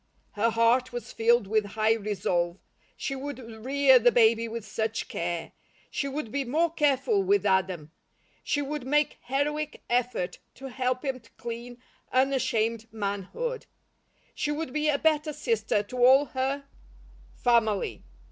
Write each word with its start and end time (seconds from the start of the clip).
Her 0.31 0.49
heart 0.49 0.91
was 0.91 1.13
filled 1.13 1.45
with 1.45 1.63
high 1.77 1.93
resolve. 1.93 2.57
She 2.97 3.15
would 3.15 3.37
rear 3.37 3.99
the 3.99 4.11
baby 4.11 4.47
with 4.47 4.65
such 4.65 5.07
care. 5.07 5.51
She 5.91 6.07
would 6.07 6.31
be 6.31 6.43
more 6.43 6.71
careful 6.73 7.21
with 7.21 7.45
Adam. 7.45 7.91
She 8.43 8.63
would 8.63 8.83
make 8.83 9.19
heroic 9.21 9.83
effort 9.91 10.39
to 10.55 10.69
help 10.71 11.05
him 11.05 11.19
to 11.19 11.29
clean, 11.37 11.77
unashamed 12.11 12.87
manhood. 12.91 13.67
She 14.33 14.49
would 14.51 14.73
be 14.73 14.89
a 14.89 14.97
better 14.97 15.33
sister 15.33 15.83
to 15.83 16.03
all 16.03 16.25
her 16.33 16.63
family. 17.35 18.01